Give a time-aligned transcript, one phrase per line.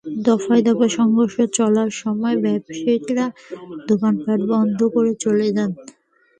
[0.25, 3.25] দফায় দফায় সংঘর্ষ চলার সময় ব্যবসায়ীরা
[3.89, 5.71] দোকানপাট বন্ধ করে চলে যান।